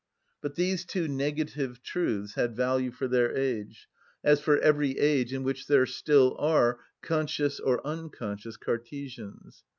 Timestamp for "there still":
5.67-6.35